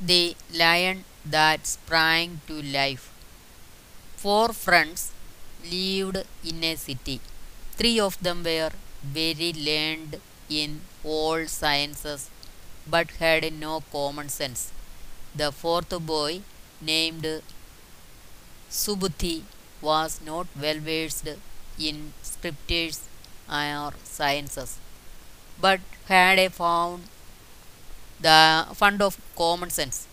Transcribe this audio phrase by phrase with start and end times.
[0.00, 3.12] The lion that sprang to life.
[4.16, 5.10] Four friends
[5.64, 7.20] lived in a city.
[7.72, 8.70] Three of them were
[9.02, 12.30] very learned in all sciences
[12.86, 14.72] but had no common sense.
[15.34, 16.42] The fourth boy,
[16.80, 17.26] named
[18.70, 19.44] Subhuti,
[19.82, 21.28] was not well versed
[21.78, 23.00] in scriptures
[23.48, 24.78] or sciences
[25.60, 27.04] but had a found
[28.20, 30.06] the fund of common sense.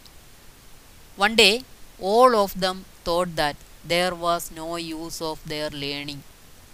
[1.17, 1.63] One day,
[1.99, 6.23] all of them thought that there was no use of their learning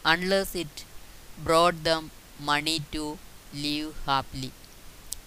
[0.05, 0.85] unless it
[1.43, 3.17] brought them money to
[3.53, 4.51] live happily.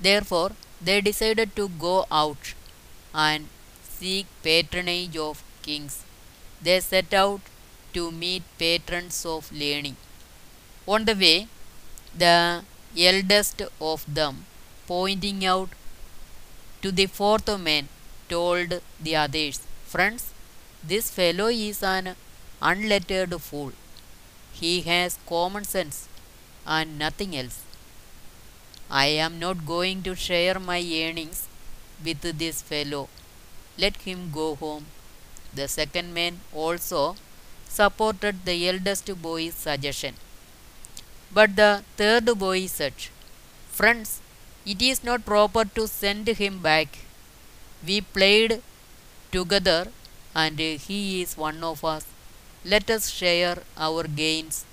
[0.01, 2.55] Therefore, they decided to go out
[3.15, 3.49] and
[3.83, 6.05] seek patronage of kings.
[6.63, 7.41] They set out
[7.95, 9.97] to meet patrons of learning.
[10.87, 11.49] On the way,
[12.17, 12.65] the
[12.97, 14.47] eldest of them,
[14.87, 15.71] pointing out
[16.87, 17.89] to the fourth man,
[18.29, 19.57] told the others,
[19.93, 20.23] Friends,
[20.91, 22.15] this fellow is an
[22.63, 23.73] unlettered fool.
[24.61, 26.09] He has common sense
[26.65, 27.59] and nothing else.
[28.89, 31.49] I am not going to share my earnings
[32.05, 33.09] with this fellow.
[33.77, 34.87] Let him go home.
[35.53, 37.17] The second man also
[37.69, 40.15] supported the eldest boy's suggestion.
[41.33, 42.95] But the third boy said,
[43.73, 44.21] Friends,
[44.67, 46.99] it is not proper to send him back.
[47.87, 48.63] We played
[49.33, 49.89] together
[50.35, 52.05] and he is one of us.
[52.65, 54.65] Let us share our gains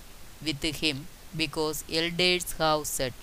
[0.45, 3.13] with him because elders have said.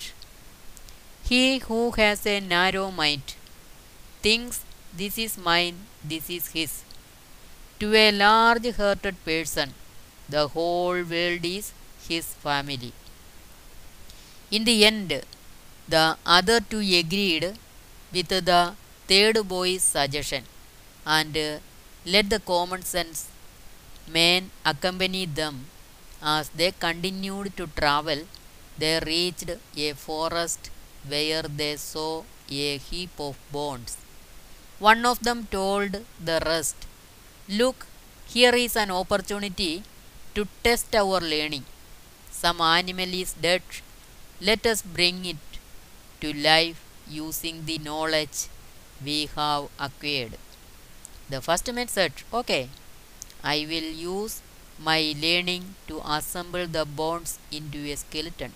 [1.23, 3.35] He who has a narrow mind
[4.21, 4.63] thinks
[4.93, 6.83] this is mine, this is his.
[7.79, 9.73] To a large hearted person,
[10.29, 11.73] the whole world is
[12.07, 12.93] his family.
[14.51, 15.23] In the end,
[15.93, 16.05] the
[16.37, 17.45] other two agreed
[18.15, 18.61] with the
[19.09, 20.43] third boy's suggestion
[21.05, 21.37] and
[22.13, 23.19] let the common sense
[24.17, 25.55] man accompany them.
[26.21, 28.19] As they continued to travel,
[28.77, 29.49] they reached
[29.85, 30.69] a forest
[31.07, 33.97] where they saw a heap of bones.
[34.79, 35.91] One of them told
[36.29, 36.75] the rest,
[37.49, 37.87] Look,
[38.27, 39.83] here is an opportunity
[40.35, 41.65] to test our learning.
[42.31, 43.63] Some animal is dead.
[44.39, 45.37] Let us bring it
[46.21, 48.47] to life using the knowledge
[49.05, 50.37] we have acquired.
[51.29, 52.69] The first said, Okay,
[53.43, 54.41] I will use
[54.79, 58.53] my learning to assemble the bones into a skeleton.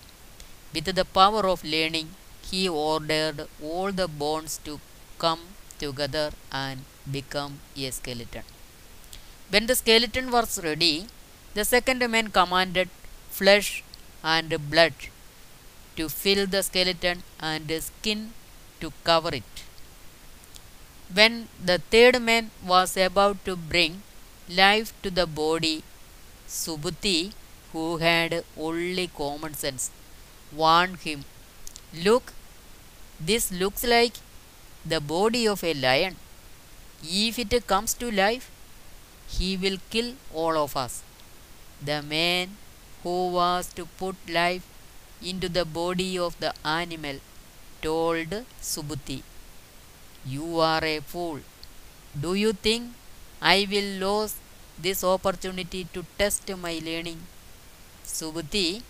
[0.73, 2.09] With the power of learning,
[2.49, 4.79] he ordered all the bones to
[5.17, 5.41] come
[5.79, 8.43] together and become a skeleton.
[9.49, 11.07] When the skeleton was ready,
[11.53, 12.89] the second man commanded
[13.29, 13.83] flesh
[14.23, 14.93] and blood
[15.97, 18.33] to fill the skeleton and skin
[18.81, 19.63] to cover it.
[21.11, 24.03] When the third man was about to bring
[24.47, 25.83] life to the body,
[26.47, 27.33] Subhuti,
[27.71, 29.91] who had only common sense,
[30.51, 31.25] warned him
[31.93, 32.33] Look,
[33.19, 34.15] this looks like
[34.85, 36.17] the body of a lion.
[37.03, 38.51] If it comes to life,
[39.27, 41.03] he will kill all of us.
[41.81, 42.57] The man
[43.03, 44.63] who was to put life
[45.31, 47.19] into the body of the animal
[47.81, 49.21] told Subhuti,
[50.25, 51.39] You are a fool.
[52.19, 52.93] Do you think
[53.41, 54.35] I will lose
[54.77, 57.21] this opportunity to test my learning?
[58.05, 58.83] Subhuti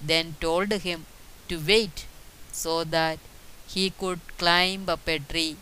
[0.00, 1.06] then told him
[1.48, 2.06] to wait
[2.52, 3.18] so that
[3.66, 5.56] he could climb up a tree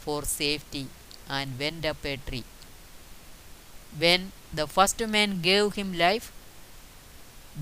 [0.00, 0.86] for safety
[1.28, 2.44] and went up a tree.
[3.96, 6.32] When the first man gave him life,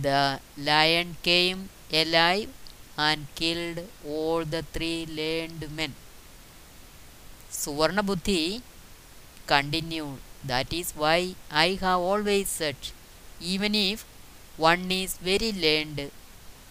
[0.01, 2.49] the lion came alive
[2.97, 5.95] and killed all the three learned men.
[7.53, 8.63] Suvarnasiddhi
[9.47, 12.77] continued, That is why I have always said,
[13.41, 14.05] even if
[14.57, 16.11] one is very learned,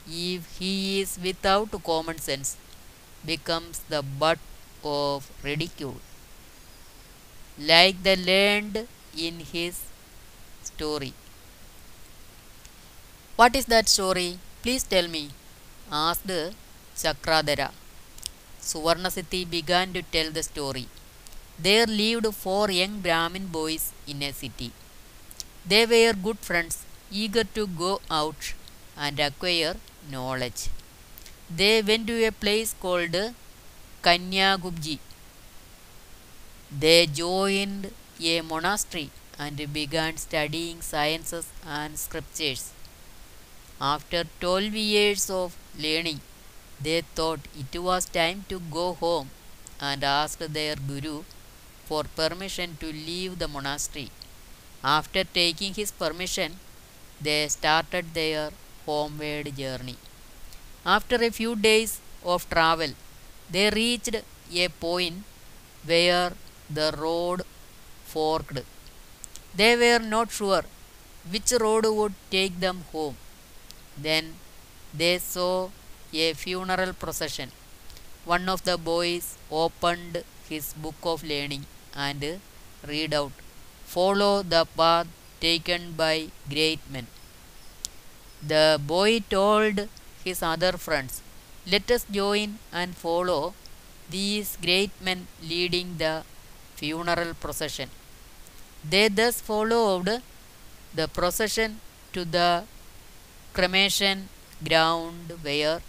[0.09, 2.57] if he is without common sense,
[3.25, 4.39] becomes the butt
[4.83, 6.01] of ridicule.
[7.59, 9.81] Like the learned in his
[10.63, 11.13] story.
[13.37, 14.37] What is that story?
[14.63, 15.29] Please tell me,
[15.89, 16.31] asked
[17.01, 17.71] Chakradhara.
[18.61, 20.87] Suvarnasiddhi began to tell the story.
[21.57, 24.71] There lived four young Brahmin boys in a city.
[25.65, 28.53] They were good friends, eager to go out
[28.97, 29.75] and acquire
[30.11, 30.67] knowledge.
[31.49, 33.15] They went to a place called
[34.03, 34.99] Kanyakubja.
[36.71, 42.73] They joined a monastery and began studying sciences and scriptures.
[43.81, 46.19] After 12 years of learning,
[46.81, 49.29] they thought it was time to go home
[49.79, 51.23] and asked their guru
[51.85, 54.09] for permission to leave the monastery.
[54.83, 56.59] After taking his permission,
[57.21, 58.51] they started their
[58.85, 59.95] homeward journey.
[60.85, 62.91] After a few days of travel,
[63.49, 64.15] they reached
[64.53, 65.23] a point
[65.85, 66.33] where
[66.69, 67.43] the road
[68.05, 68.59] forked.
[69.55, 70.63] They were not sure
[71.31, 73.15] which road would take them home.
[74.07, 74.35] Then
[74.93, 75.69] they saw
[76.13, 77.51] a funeral procession.
[78.25, 81.65] One of the boys opened his book of learning
[81.95, 82.39] and
[82.87, 83.31] read out,
[83.85, 85.07] Follow the path
[85.41, 87.07] taken by great men.
[88.41, 89.87] The boy told
[90.23, 91.21] his other friends,
[91.67, 93.53] Let us join and follow
[94.09, 96.23] these great men leading the
[96.75, 97.89] funeral procession.
[98.83, 100.21] They thus followed
[100.93, 101.81] the procession
[102.13, 102.63] to the
[103.53, 104.29] cremation
[104.67, 105.81] ground where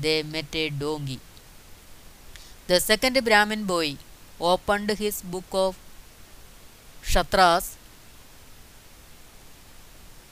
[0.00, 1.20] they met a donkey.
[2.68, 3.96] The second Brahmin boy
[4.40, 5.76] opened his book of
[7.02, 7.76] Shatras,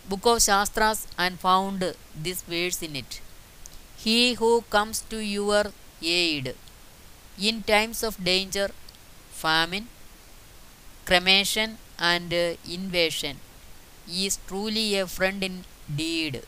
[0.09, 3.21] book of Shastras, and found this verse in it
[3.97, 5.65] He who comes to your
[6.03, 6.55] aid
[7.39, 8.71] in times of danger,
[9.33, 9.89] famine,
[11.07, 13.39] cremation, and invasion
[14.09, 16.43] is truly a friend indeed.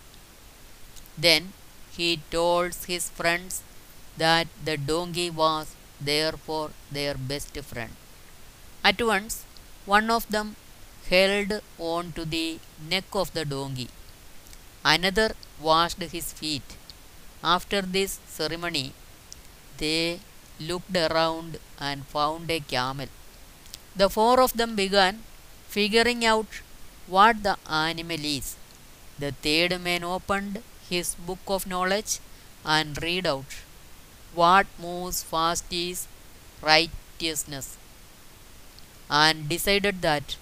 [1.26, 1.52] Then
[1.96, 3.62] he told his friends
[4.22, 5.66] that the donkey was
[6.00, 7.94] therefore their best friend.
[8.84, 9.44] At once,
[9.94, 10.56] one of them
[11.10, 12.60] held on to the
[12.92, 13.88] neck of the donkey.
[14.84, 15.30] Another
[15.68, 16.68] washed his feet.
[17.42, 18.92] After this ceremony,
[19.78, 20.20] they
[20.60, 23.08] looked around and found a camel.
[23.96, 25.22] The four of them began
[25.68, 26.60] figuring out
[27.06, 28.56] what the animal is.
[29.18, 32.18] The third man opened his book of knowledge
[32.64, 33.56] and read out
[34.34, 36.06] what moves fast is
[36.62, 37.76] righteousness
[39.10, 40.36] and decided that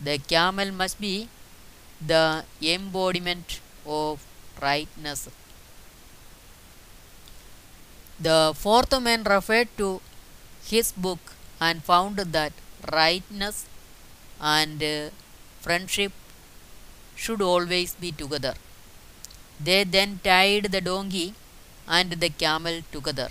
[0.00, 1.28] the camel must be
[2.04, 4.24] the embodiment of
[4.62, 5.28] rightness.
[8.20, 10.00] The fourth man referred to
[10.64, 12.52] his book and found that
[12.92, 13.66] rightness
[14.40, 14.82] and
[15.60, 16.12] friendship
[17.16, 18.54] should always be together.
[19.60, 21.34] They then tied the donkey
[21.86, 23.30] and the camel together.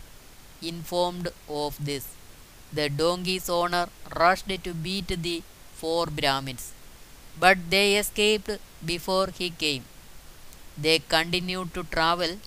[0.62, 2.06] Informed of this,
[2.74, 5.44] the donkey's owner rushed to beat the
[5.76, 6.74] four Brahmins,
[7.40, 8.50] but they escaped
[8.86, 9.86] before he came.
[10.78, 12.38] They continued to travel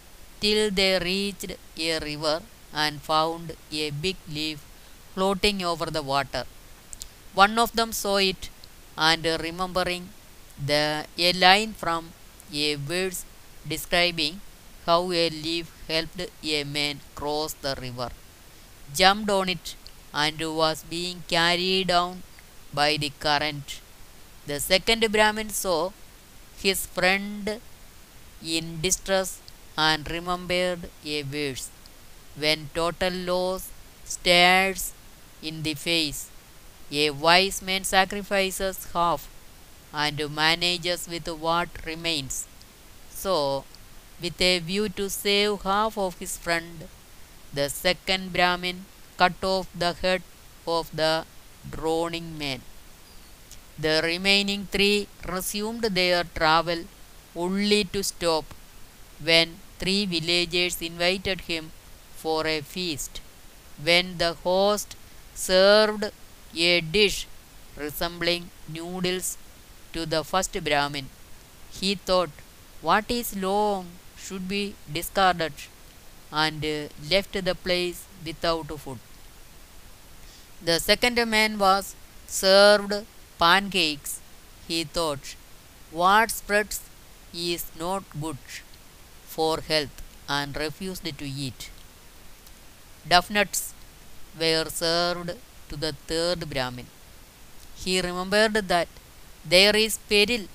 [0.41, 2.43] till they reached a river
[2.73, 4.61] and found a big leaf
[5.15, 6.45] floating over the water.
[7.35, 8.51] One of them saw it
[8.97, 10.11] and remembering
[10.71, 12.13] the a line from
[12.53, 13.25] a verse
[13.67, 14.41] describing
[14.87, 18.11] how a leaf helped a man cross the river,
[18.95, 19.75] jumped on it
[20.13, 22.23] and was being carried down
[22.73, 23.81] by the current.
[24.47, 25.93] The second Brahmin saw
[26.63, 27.61] his friend
[28.43, 29.41] in distress
[29.77, 31.69] and remembered a verse
[32.37, 33.71] when total loss
[34.05, 34.93] stares
[35.43, 36.29] in the face.
[36.91, 39.29] A wise man sacrifices half
[39.93, 42.47] and manages with what remains.
[43.23, 43.65] So,
[44.23, 46.89] with a view to save half of his friend,
[47.53, 48.87] the second Brahmin
[49.19, 50.23] cut off the head
[50.67, 51.27] of the
[51.71, 52.63] drowning man.
[53.79, 56.85] The remaining three resumed their travel
[57.35, 58.45] only to stop
[59.21, 61.73] when three villagers invited him
[62.17, 63.21] for a feast.
[63.83, 64.97] When the host
[65.35, 66.05] served
[66.57, 67.27] a dish
[67.77, 69.37] resembling noodles
[69.95, 71.09] to the first Brahmin,
[71.73, 72.31] he thought,
[72.83, 75.53] What is long should be discarded,
[76.33, 76.63] and
[77.11, 78.99] left the place without food.
[80.63, 81.95] The second man was
[82.29, 82.93] served
[83.39, 84.21] pancakes.
[84.69, 85.35] He thought,
[85.91, 86.81] What spreads
[87.35, 88.39] is not good
[89.27, 91.71] for health, and refused to eat.
[93.07, 93.75] Duff nuts
[94.39, 95.33] were served
[95.69, 96.87] to the third Brahmin.
[97.75, 98.89] He remembered that
[99.45, 100.47] there is peril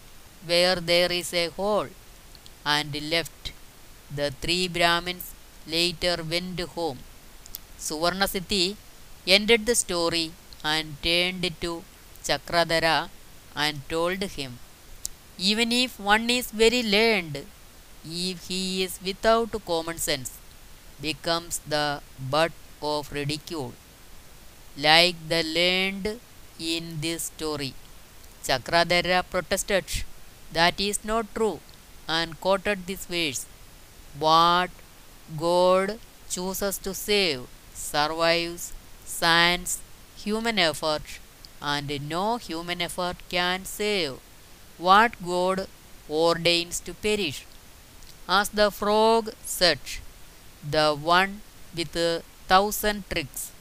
[0.46, 1.89] where there is a hole,
[2.65, 3.51] and left.
[4.19, 5.34] The three Brahmins
[5.67, 7.00] later went home.
[7.79, 8.75] Suvarnasiddhi
[9.27, 10.31] ended the story
[10.63, 11.84] and turned to
[12.24, 13.10] Chakradhara
[13.55, 14.60] and told him,
[15.38, 17.45] Even if one is very learned,
[18.05, 20.31] if he is without common sense,
[21.01, 23.74] becomes the butt of ridicule.
[24.77, 26.19] Like the learned
[26.60, 27.74] in this story,
[28.43, 29.86] Chakradhara protested
[30.53, 31.60] that is not true
[32.07, 33.45] and quoted this verse
[34.19, 34.71] What
[35.38, 38.74] God chooses to save survives
[39.05, 39.79] science,
[40.17, 41.19] human effort
[41.62, 44.15] and no human effort can save
[44.77, 45.67] what God
[46.09, 47.45] ordains to perish.
[48.27, 49.79] As the frog said,
[50.69, 51.41] the one
[51.75, 53.51] with a thousand tricks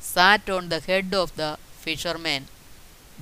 [0.00, 2.46] sat on the head of the fisherman.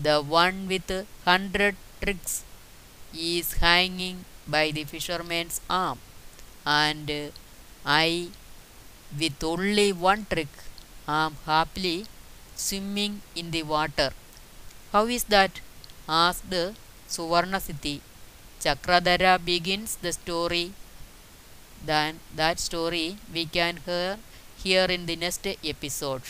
[0.00, 2.44] The one with a hundred tricks
[3.14, 5.98] is hanging by the fisherman's arm,
[6.66, 7.32] and
[7.84, 8.28] I,
[9.18, 10.48] with only one trick,
[11.08, 12.06] am happily
[12.56, 14.10] swimming in the water.
[14.92, 15.60] How is that?
[16.08, 16.50] asked
[17.08, 18.00] Suvarnasiddhi.
[18.60, 20.72] Chakradhara begins the story.
[21.84, 24.18] Then that story we can hear
[24.62, 26.18] here in the next episode.